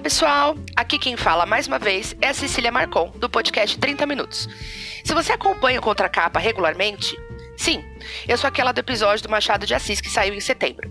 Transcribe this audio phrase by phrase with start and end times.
[0.00, 0.56] pessoal!
[0.74, 4.48] Aqui quem fala mais uma vez é a Cecília Marcon, do podcast 30 Minutos.
[5.04, 7.14] Se você acompanha o Contracapa regularmente,
[7.60, 7.84] sim,
[8.26, 10.90] eu sou aquela do episódio do Machado de Assis que saiu em setembro.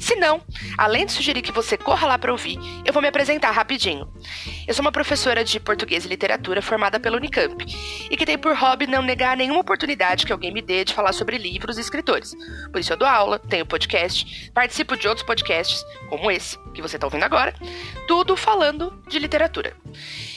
[0.00, 0.42] Se não,
[0.76, 4.12] além de sugerir que você corra lá para ouvir, eu vou me apresentar rapidinho.
[4.66, 7.64] Eu sou uma professora de português e literatura formada pela Unicamp
[8.10, 11.12] e que tem por hobby não negar nenhuma oportunidade que alguém me dê de falar
[11.12, 12.34] sobre livros e escritores.
[12.72, 16.96] Por isso eu dou aula, tenho podcast, participo de outros podcasts, como esse que você
[16.96, 17.54] está ouvindo agora,
[18.08, 19.76] tudo falando de literatura.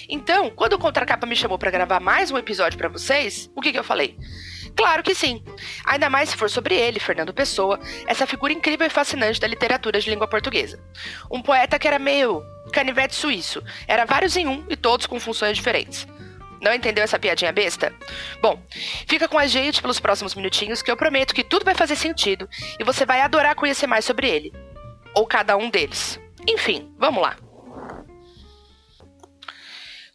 [0.08, 3.72] Então, quando o Contracapa me chamou para gravar mais um episódio para vocês, o que,
[3.72, 4.16] que eu falei?
[4.76, 5.44] Claro que sim.
[5.86, 10.00] Ainda mais se for sobre ele, Fernando Pessoa, essa figura incrível e fascinante da literatura
[10.00, 10.80] de língua portuguesa.
[11.32, 15.56] Um poeta que era meio canivete suíço, era vários em um e todos com funções
[15.56, 16.08] diferentes.
[16.62, 17.94] Não entendeu essa piadinha besta?
[18.42, 18.62] Bom,
[19.06, 22.50] fica com a gente pelos próximos minutinhos que eu prometo que tudo vai fazer sentido
[22.80, 24.54] e você vai adorar conhecer mais sobre ele.
[25.14, 26.20] Ou cada um deles.
[26.48, 27.36] Enfim, vamos lá.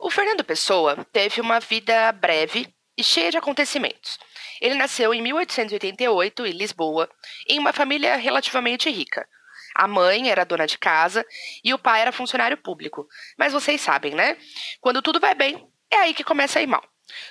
[0.00, 2.66] O Fernando Pessoa teve uma vida breve
[2.96, 4.18] e cheia de acontecimentos.
[4.60, 7.08] Ele nasceu em 1888 em Lisboa,
[7.48, 9.26] em uma família relativamente rica.
[9.74, 11.24] A mãe era dona de casa
[11.62, 13.06] e o pai era funcionário público.
[13.38, 14.36] Mas vocês sabem, né?
[14.80, 16.82] Quando tudo vai bem, é aí que começa a ir mal.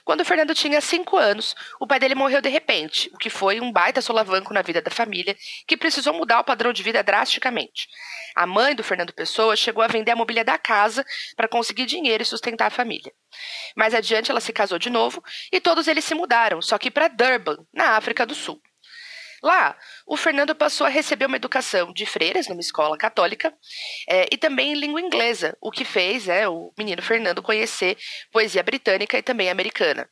[0.03, 3.59] Quando o Fernando tinha cinco anos, o pai dele morreu de repente, o que foi
[3.59, 5.35] um baita solavanco na vida da família,
[5.67, 7.87] que precisou mudar o padrão de vida drasticamente.
[8.35, 11.05] A mãe do Fernando Pessoa chegou a vender a mobília da casa
[11.35, 13.11] para conseguir dinheiro e sustentar a família.
[13.75, 17.07] Mais adiante, ela se casou de novo e todos eles se mudaram, só que para
[17.07, 18.61] Durban, na África do Sul.
[19.41, 23.53] Lá, o Fernando passou a receber uma educação de freiras numa escola católica
[24.09, 27.97] é, e também em língua inglesa, o que fez é, o menino Fernando conhecer
[28.31, 30.09] poesia britânica e também americana.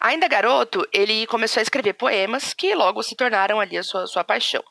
[0.00, 4.22] Ainda garoto, ele começou a escrever poemas que logo se tornaram ali a sua, sua
[4.22, 4.62] paixão.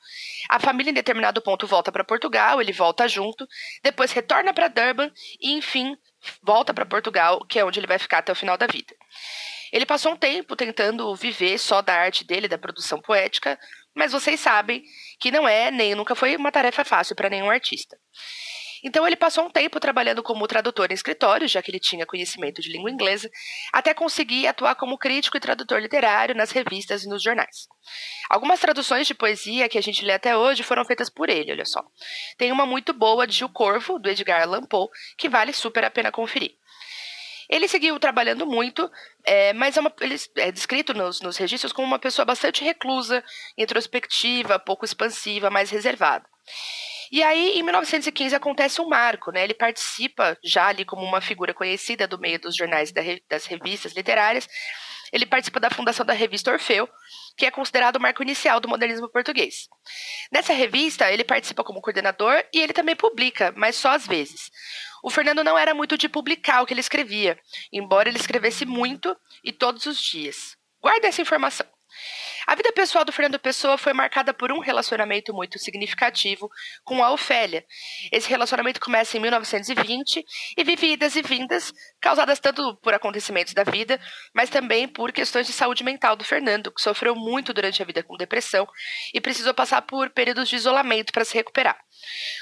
[0.48, 3.46] A família, em determinado ponto, volta para Portugal, ele volta junto,
[3.84, 5.98] depois retorna para Durban e, enfim,
[6.42, 8.96] volta para Portugal, que é onde ele vai ficar até o final da vida.
[9.72, 13.59] Ele passou um tempo tentando viver só da arte dele, da produção poética,
[13.95, 14.83] mas vocês sabem
[15.19, 17.97] que não é nem nunca foi uma tarefa fácil para nenhum artista.
[18.83, 22.61] Então ele passou um tempo trabalhando como tradutor em escritório, já que ele tinha conhecimento
[22.61, 23.29] de língua inglesa,
[23.73, 27.67] até conseguir atuar como crítico e tradutor literário nas revistas e nos jornais.
[28.29, 31.66] Algumas traduções de poesia que a gente lê até hoje foram feitas por ele, olha
[31.66, 31.84] só.
[32.38, 35.89] Tem uma muito boa de O Corvo, do Edgar Allan Poe, que vale super a
[35.89, 36.55] pena conferir.
[37.50, 38.90] Ele seguiu trabalhando muito,
[39.24, 43.24] é, mas é, uma, ele é descrito nos, nos registros como uma pessoa bastante reclusa,
[43.58, 46.25] introspectiva, pouco expansiva, mais reservada.
[47.12, 49.44] E aí, em 1915, acontece um marco, né?
[49.44, 53.94] Ele participa já ali como uma figura conhecida do meio dos jornais e das revistas
[53.94, 54.47] literárias.
[55.12, 56.90] Ele participa da fundação da revista Orfeu,
[57.38, 59.68] que é considerado o marco inicial do modernismo português.
[60.31, 64.50] Nessa revista, ele participa como coordenador e ele também publica, mas só às vezes.
[65.03, 67.40] O Fernando não era muito de publicar o que ele escrevia,
[67.72, 70.58] embora ele escrevesse muito e todos os dias.
[70.81, 71.66] Guarda essa informação.
[72.47, 76.50] A vida pessoal do Fernando Pessoa foi marcada por um relacionamento muito significativo
[76.81, 77.66] com a Ofélia.
[78.09, 80.24] Esse relacionamento começa em 1920
[80.58, 84.00] e vive idas e vindas, causadas tanto por acontecimentos da vida,
[84.34, 88.02] mas também por questões de saúde mental do Fernando, que sofreu muito durante a vida
[88.02, 88.66] com depressão
[89.14, 91.78] e precisou passar por períodos de isolamento para se recuperar.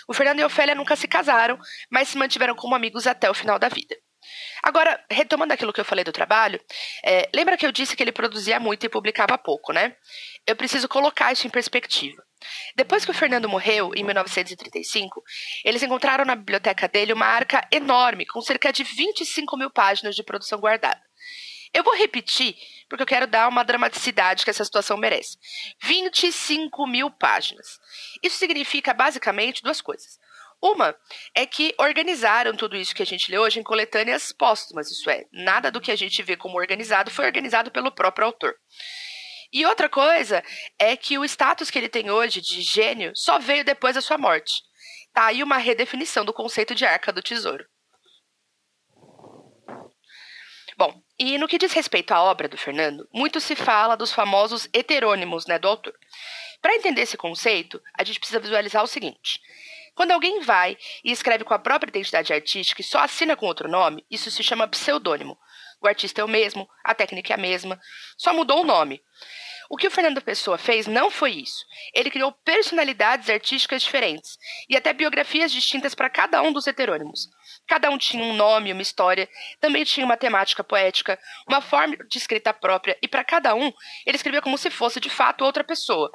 [0.07, 1.57] O Fernando e a Ofélia nunca se casaram,
[1.89, 3.95] mas se mantiveram como amigos até o final da vida.
[4.63, 6.59] Agora, retomando aquilo que eu falei do trabalho,
[7.03, 9.95] é, lembra que eu disse que ele produzia muito e publicava pouco, né?
[10.45, 12.23] Eu preciso colocar isso em perspectiva.
[12.75, 15.23] Depois que o Fernando morreu, em 1935,
[15.63, 20.23] eles encontraram na biblioteca dele uma arca enorme, com cerca de 25 mil páginas de
[20.23, 21.01] produção guardada.
[21.73, 22.55] Eu vou repetir,
[22.87, 25.37] porque eu quero dar uma dramaticidade que essa situação merece.
[25.83, 27.79] 25 mil páginas.
[28.23, 30.17] Isso significa basicamente duas coisas.
[30.65, 30.95] Uma
[31.35, 35.23] é que organizaram tudo isso que a gente lê hoje em coletâneas póstumas, isso é,
[35.31, 38.55] nada do que a gente vê como organizado foi organizado pelo próprio autor.
[39.53, 40.43] E outra coisa
[40.79, 44.17] é que o status que ele tem hoje de gênio só veio depois da sua
[44.17, 44.63] morte.
[45.13, 47.63] Tá aí uma redefinição do conceito de arca do tesouro.
[50.75, 54.67] Bom, e no que diz respeito à obra do Fernando, muito se fala dos famosos
[54.73, 55.93] heterônimos né, do autor.
[56.61, 59.39] Para entender esse conceito, a gente precisa visualizar o seguinte:
[59.95, 63.69] quando alguém vai e escreve com a própria identidade artística e só assina com outro
[63.69, 65.37] nome, isso se chama pseudônimo.
[65.81, 67.79] O artista é o mesmo, a técnica é a mesma,
[68.17, 69.01] só mudou o nome.
[69.69, 71.65] O que o Fernando Pessoa fez não foi isso.
[71.93, 74.37] Ele criou personalidades artísticas diferentes
[74.69, 77.29] e até biografias distintas para cada um dos heterônimos.
[77.67, 79.27] Cada um tinha um nome, uma história,
[79.59, 83.71] também tinha uma temática poética, uma forma de escrita própria, e para cada um,
[84.05, 86.11] ele escrevia como se fosse de fato outra pessoa.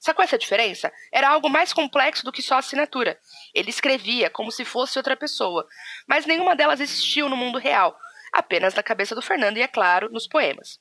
[0.00, 0.92] Sacou essa diferença?
[1.12, 3.18] Era algo mais complexo do que só assinatura.
[3.52, 5.66] Ele escrevia como se fosse outra pessoa,
[6.06, 7.96] mas nenhuma delas existiu no mundo real,
[8.32, 10.80] apenas na cabeça do Fernando e, é claro, nos poemas.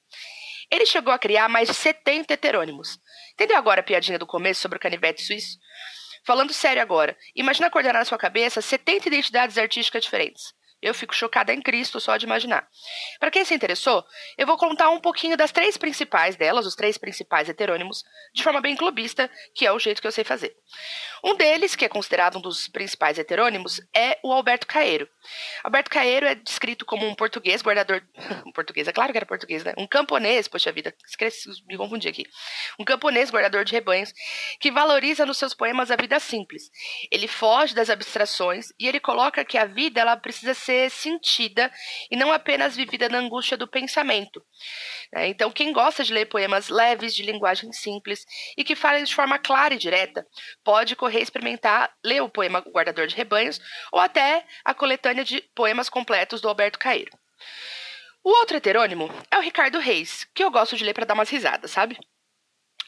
[0.70, 3.00] Ele chegou a criar mais de 70 heterônimos.
[3.34, 5.58] Entendeu agora a piadinha do começo sobre o canivete suíço?
[6.26, 10.54] Falando sério agora, imagina coordenar na sua cabeça 70 identidades artísticas diferentes.
[10.82, 12.68] Eu fico chocada em Cristo só de imaginar.
[13.20, 14.04] Para quem se interessou,
[14.38, 18.04] eu vou contar um pouquinho das três principais delas, os três principais heterônimos,
[18.34, 20.56] de forma bem clubista, que é o jeito que eu sei fazer.
[21.24, 25.10] Um deles, que é considerado um dos principais heterônimos, é o Alberto Caeiro.
[25.64, 28.04] Alberto Caeiro é descrito como um português guardador.
[28.46, 29.74] um português, é claro que era português, né?
[29.78, 32.26] Um camponês, poxa vida, esqueci, me confundi aqui.
[32.80, 34.14] Um camponês guardador de rebanhos
[34.60, 36.70] que valoriza nos seus poemas a vida simples.
[37.12, 41.72] Ele foge das abstrações e ele coloca que a vida ela precisa ser sentida
[42.10, 44.44] e não apenas vivida na angústia do pensamento.
[45.14, 45.28] Né?
[45.28, 48.26] Então, quem gosta de ler poemas leves, de linguagem simples
[48.58, 50.26] e que falem de forma clara e direta,
[50.64, 53.60] pode correr experimentar ler o poema Guardador de Rebanhos
[53.92, 57.12] ou até a coletânea de poemas completos do Alberto Caeiro.
[58.24, 61.30] O outro heterônimo é o Ricardo Reis, que eu gosto de ler para dar umas
[61.30, 61.98] risadas, sabe?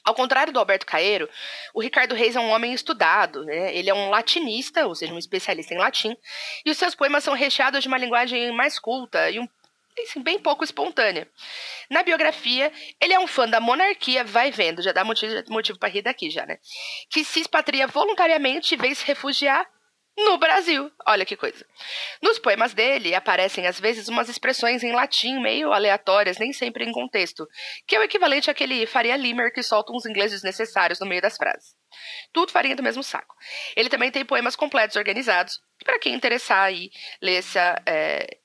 [0.04, 1.30] Ao contrário do Alberto Caeiro,
[1.74, 3.76] o Ricardo Reis é um homem estudado, né?
[3.76, 6.16] ele é um latinista, ou seja, um especialista em latim,
[6.66, 9.48] e os seus poemas são recheados de uma linguagem mais culta e um
[10.04, 11.28] assim, bem pouco espontânea.
[11.90, 15.90] Na biografia, ele é um fã da monarquia, vai vendo, já dá motivo, motivo para
[15.90, 16.58] rir daqui já, né?
[17.10, 19.68] Que se expatria voluntariamente e veio se refugiar
[20.26, 20.92] no Brasil.
[21.08, 21.66] Olha que coisa.
[22.22, 26.92] Nos poemas dele aparecem às vezes umas expressões em latim meio aleatórias, nem sempre em
[26.92, 27.48] contexto,
[27.88, 31.38] que é o equivalente àquele Faria Limer que solta uns ingleses necessários no meio das
[31.38, 31.76] frases.
[32.32, 33.36] Tudo farinha do mesmo saco.
[33.76, 35.60] Ele também tem poemas completos organizados.
[35.84, 38.38] Para quem interessar aí ler essa, é,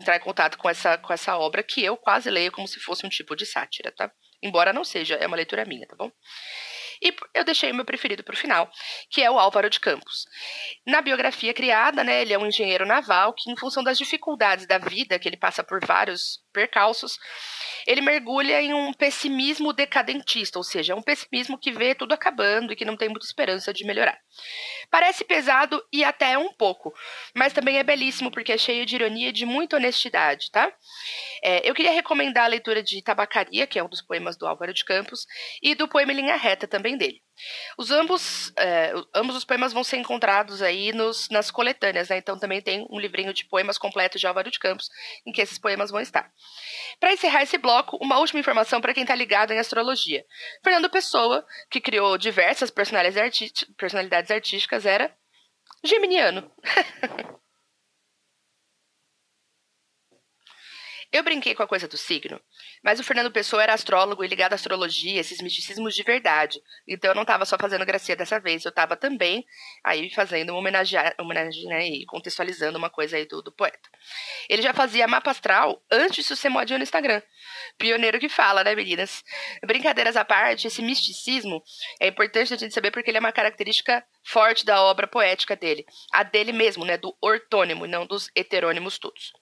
[0.00, 3.04] entrar em contato com essa, com essa obra que eu quase leio como se fosse
[3.04, 4.10] um tipo de sátira, tá?
[4.42, 6.10] Embora não seja, é uma leitura minha, tá bom?
[7.02, 8.70] E eu deixei o meu preferido para o final,
[9.10, 10.24] que é o Álvaro de Campos.
[10.86, 14.78] Na biografia criada, né, ele é um engenheiro naval que, em função das dificuldades da
[14.78, 17.20] vida, que ele passa por vários percalços,
[17.86, 22.72] ele mergulha em um pessimismo decadentista, ou seja, é um pessimismo que vê tudo acabando
[22.72, 24.18] e que não tem muita esperança de melhorar.
[24.90, 26.92] Parece pesado e até um pouco,
[27.32, 30.72] mas também é belíssimo porque é cheio de ironia e de muita honestidade, tá?
[31.44, 34.74] É, eu queria recomendar a leitura de Tabacaria, que é um dos poemas do Álvaro
[34.74, 35.26] de Campos,
[35.62, 37.22] e do poema Linha Reta também dele.
[37.76, 42.18] Os ambos, é, ambos os poemas vão ser encontrados aí nos, nas coletâneas, né?
[42.18, 44.88] Então também tem um livrinho de poemas completos de Álvaro de Campos,
[45.26, 46.30] em que esses poemas vão estar.
[47.00, 50.24] Para encerrar esse bloco, uma última informação para quem está ligado em astrologia.
[50.62, 55.14] Fernando Pessoa, que criou diversas personalidades artísticas, era
[55.84, 56.50] geminiano.
[61.10, 62.38] Eu brinquei com a coisa do signo,
[62.84, 66.60] mas o Fernando Pessoa era astrólogo e ligado à astrologia, esses misticismos de verdade.
[66.86, 69.42] Então eu não estava só fazendo gracinha dessa vez, eu estava também
[69.82, 73.88] aí fazendo uma homenagem, homenagem né, e contextualizando uma coisa aí do, do poeta.
[74.50, 77.22] Ele já fazia mapa astral antes de ser modinha no Instagram.
[77.78, 79.24] Pioneiro que fala, né, meninas?
[79.64, 81.62] Brincadeiras à parte, esse misticismo
[82.00, 85.86] é importante a gente saber porque ele é uma característica forte da obra poética dele.
[86.12, 89.32] A dele mesmo, né, do ortônimo, não dos heterônimos todos.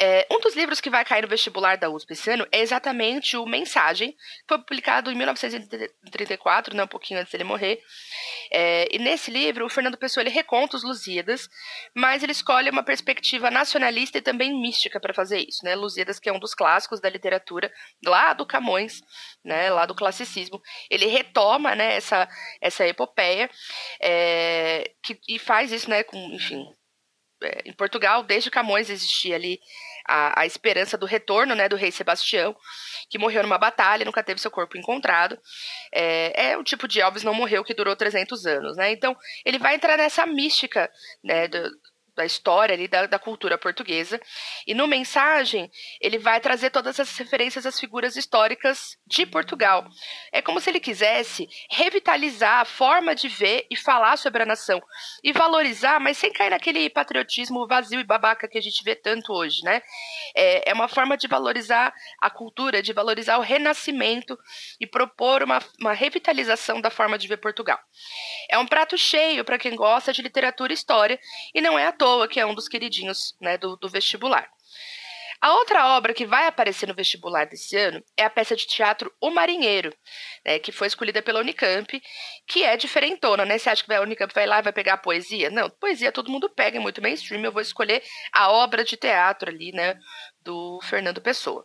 [0.00, 3.36] É, um dos livros que vai cair no vestibular da USP esse ano é exatamente
[3.36, 7.82] o Mensagem, que foi publicado em 1934, né, um pouquinho antes dele morrer.
[8.52, 11.48] É, e nesse livro, o Fernando Pessoa ele reconta os Lusíadas,
[11.96, 15.64] mas ele escolhe uma perspectiva nacionalista e também mística para fazer isso.
[15.64, 15.74] Né?
[15.74, 17.72] Lusíadas, que é um dos clássicos da literatura
[18.04, 19.00] lá do Camões,
[19.44, 20.62] né, lá do classicismo.
[20.88, 22.28] Ele retoma né, essa,
[22.60, 23.50] essa epopeia
[24.00, 26.64] é, que, e faz isso né, com, enfim,
[27.42, 29.60] é, em Portugal, desde Camões existia ali
[30.08, 32.56] a, a, esperança do retorno né, do rei Sebastião,
[33.10, 35.38] que morreu numa batalha, nunca teve seu corpo encontrado.
[35.92, 38.76] É, é o tipo de Elvis não morreu que durou 300 anos.
[38.76, 38.90] Né?
[38.92, 40.90] Então, ele vai entrar nessa mística
[41.22, 41.70] né, do,
[42.18, 44.20] da história ali, da, da, cultura portuguesa.
[44.66, 45.70] E no Mensagem,
[46.00, 49.86] ele vai trazer todas as referências às figuras históricas de Portugal.
[50.32, 54.82] É como se ele quisesse revitalizar a forma de ver e falar sobre a nação.
[55.22, 59.32] E valorizar, mas sem cair naquele patriotismo vazio e babaca que a gente vê tanto
[59.32, 59.80] hoje, né?
[60.34, 64.36] É, é uma forma de valorizar a cultura, de valorizar o renascimento
[64.80, 67.78] e propor uma, uma revitalização da forma de ver Portugal.
[68.50, 71.20] É um prato cheio para quem gosta de literatura e história,
[71.54, 74.48] e não é à toa toa que é um dos queridinhos né, do, do vestibular.
[75.40, 79.12] A outra obra que vai aparecer no vestibular desse ano é a peça de teatro
[79.20, 79.94] O Marinheiro,
[80.44, 82.02] né, que foi escolhida pela Unicamp,
[82.44, 83.56] que é diferentona, né?
[83.56, 85.48] Você acha que a Unicamp vai lá e vai pegar a poesia?
[85.48, 87.44] Não, poesia todo mundo pega, é muito mainstream.
[87.44, 89.94] Eu vou escolher a obra de teatro ali, né,
[90.42, 91.64] do Fernando Pessoa.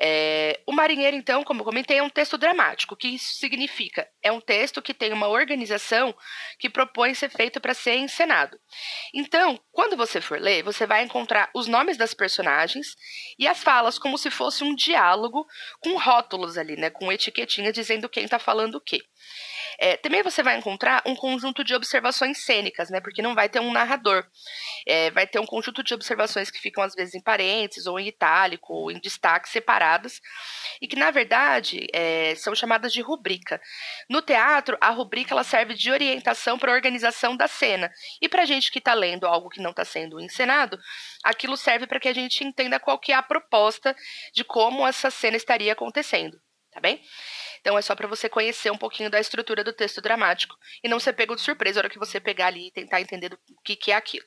[0.00, 2.94] É, o Marinheiro, então, como eu comentei, é um texto dramático.
[2.94, 4.08] O que isso significa?
[4.22, 6.14] É um texto que tem uma organização
[6.58, 8.58] que propõe ser feito para ser encenado.
[9.12, 12.94] Então, quando você for ler, você vai encontrar os nomes das personagens
[13.38, 15.44] e as falas como se fosse um diálogo
[15.80, 16.90] com rótulos ali, né?
[16.90, 19.00] Com etiquetinha dizendo quem está falando o quê.
[19.80, 23.00] É, também você vai encontrar um conjunto de observações cênicas, né?
[23.00, 24.26] Porque não vai ter um narrador.
[24.86, 28.08] É, vai ter um conjunto de observações que ficam, às vezes, em parênteses, ou em
[28.08, 29.48] itálico, ou em destaque,
[30.80, 33.60] e que, na verdade, é, são chamadas de rubrica.
[34.08, 37.90] No teatro, a rubrica ela serve de orientação para a organização da cena.
[38.20, 40.78] E para a gente que está lendo algo que não está sendo encenado,
[41.24, 43.94] aquilo serve para que a gente entenda qual que é a proposta
[44.34, 46.38] de como essa cena estaria acontecendo,
[46.72, 47.02] tá bem?
[47.60, 51.00] Então é só para você conhecer um pouquinho da estrutura do texto dramático e não
[51.00, 53.76] ser pego de surpresa na hora que você pegar ali e tentar entender o que,
[53.76, 54.26] que é aquilo.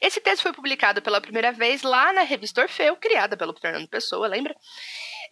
[0.00, 4.26] Esse texto foi publicado pela primeira vez lá na revista Orfeu, criada pelo Fernando Pessoa,
[4.26, 4.54] lembra?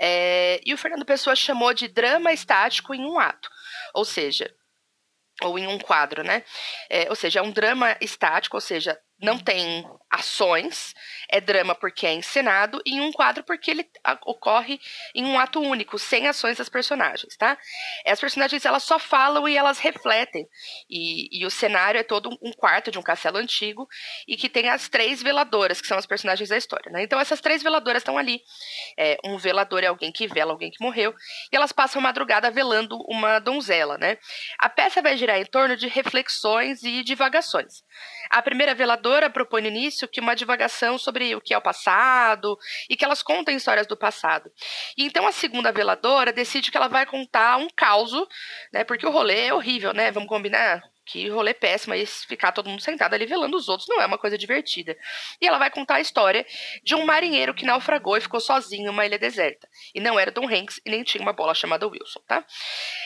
[0.00, 3.50] É, e o Fernando Pessoa chamou de drama estático em um ato.
[3.94, 4.54] Ou seja,
[5.42, 6.44] ou em um quadro, né?
[6.88, 10.94] É, ou seja, é um drama estático, ou seja, não tem ações,
[11.28, 13.88] é drama porque é encenado, e um quadro porque ele
[14.26, 14.80] ocorre
[15.14, 17.56] em um ato único, sem ações das personagens, tá?
[18.04, 20.48] As personagens elas só falam e elas refletem.
[20.90, 23.86] E, e o cenário é todo um quarto de um castelo antigo
[24.26, 27.02] e que tem as três veladoras, que são as personagens da história, né?
[27.02, 28.42] Então essas três veladoras estão ali.
[28.98, 31.14] É, um velador é alguém que vela alguém que morreu,
[31.52, 34.18] e elas passam a madrugada velando uma donzela, né?
[34.58, 37.84] A peça vai girar em torno de reflexões e divagações.
[38.30, 42.58] A primeira veladora propõe no início que uma divagação sobre o que é o passado
[42.88, 44.50] e que elas contam histórias do passado.
[44.96, 48.12] E então a segunda veladora decide que ela vai contar um caos,
[48.72, 48.84] né?
[48.84, 50.10] Porque o rolê é horrível, né?
[50.10, 50.82] Vamos combinar?
[51.10, 54.16] Que rolê péssimo, aí ficar todo mundo sentado ali velando os outros não é uma
[54.16, 54.96] coisa divertida.
[55.40, 56.46] E ela vai contar a história
[56.84, 59.68] de um marinheiro que naufragou e ficou sozinho em uma ilha deserta.
[59.92, 62.44] E não era Tom Hanks e nem tinha uma bola chamada Wilson, tá?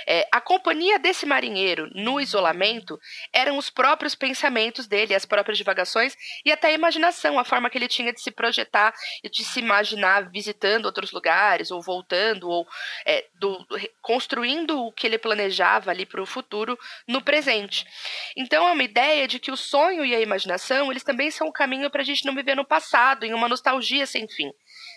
[0.07, 3.01] É, a companhia desse marinheiro no isolamento
[3.33, 7.79] eram os próprios pensamentos dele, as próprias divagações e até a imaginação, a forma que
[7.79, 8.93] ele tinha de se projetar
[9.23, 12.67] e de se imaginar visitando outros lugares, ou voltando, ou
[13.07, 13.67] é, do,
[14.03, 17.87] construindo o que ele planejava ali para o futuro no presente.
[18.37, 21.53] Então é uma ideia de que o sonho e a imaginação, eles também são o
[21.53, 24.51] caminho para a gente não viver no passado, em uma nostalgia sem fim.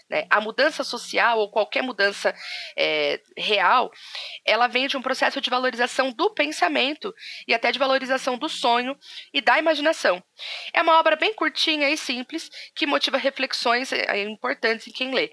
[0.09, 0.25] Né?
[0.29, 2.33] A mudança social ou qualquer mudança
[2.77, 3.91] é, real,
[4.45, 7.13] ela vem de um processo de valorização do pensamento
[7.47, 8.97] e até de valorização do sonho
[9.33, 10.23] e da imaginação.
[10.73, 15.31] É uma obra bem curtinha e simples que motiva reflexões é, importantes em quem lê.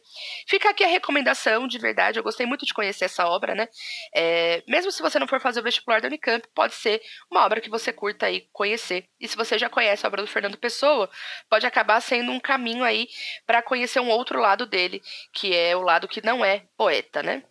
[0.48, 3.68] Fica aqui a recomendação, de verdade, eu gostei muito de conhecer essa obra, né?
[4.14, 7.00] É, mesmo se você não for fazer o vestibular da Unicamp, pode ser
[7.30, 9.06] uma obra que você curta aí conhecer.
[9.20, 11.08] E se você já conhece a obra do Fernando Pessoa,
[11.48, 13.06] pode acabar sendo um caminho aí
[13.46, 15.02] para conhecer um outro lado lado dele,
[15.32, 17.44] que é o lado que não é poeta, né?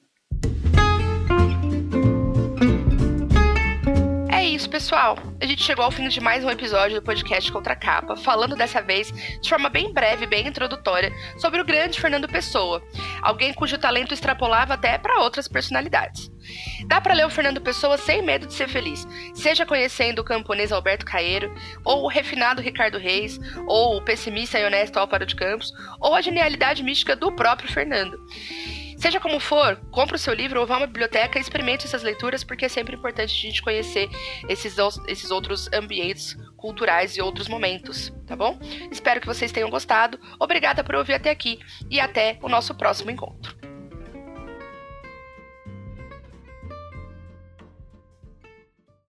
[4.54, 5.18] Isso, pessoal.
[5.42, 8.84] A gente chegou ao fim de mais um episódio do podcast Contra Capa, falando dessa
[8.84, 12.84] vez de forma bem breve, bem introdutória, sobre o grande Fernando Pessoa,
[13.22, 16.32] alguém cujo talento extrapolava até para outras personalidades.
[16.86, 20.72] Dá para ler o Fernando Pessoa sem medo de ser feliz, seja conhecendo o camponês
[20.72, 21.52] Alberto Caeiro,
[21.84, 26.22] ou o refinado Ricardo Reis, ou o pessimista e honesto Álvaro de Campos, ou a
[26.22, 28.20] genialidade mística do próprio Fernando.
[29.04, 32.04] Seja como for, compre o seu livro ou vá a uma biblioteca e experimente essas
[32.04, 34.10] leituras, porque é sempre importante a gente conhecer
[34.48, 34.78] esses,
[35.10, 38.58] esses outros ambientes culturais e outros momentos, tá bom?
[38.90, 40.18] Espero que vocês tenham gostado.
[40.40, 41.60] Obrigada por ouvir até aqui
[41.92, 43.63] e até o nosso próximo encontro.